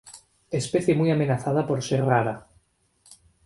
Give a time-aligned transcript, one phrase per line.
[0.49, 2.47] Especie muy amenazada por ser rara.